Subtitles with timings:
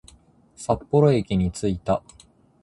[0.55, 2.01] 札幌駅に着いた